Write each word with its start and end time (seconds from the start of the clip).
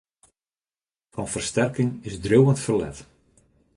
Fan 1.13 1.27
fersterking 1.33 1.91
is 2.09 2.15
driuwend 2.23 2.63
ferlet. 2.65 2.97